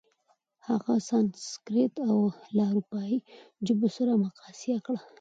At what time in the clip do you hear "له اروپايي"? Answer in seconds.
2.55-3.17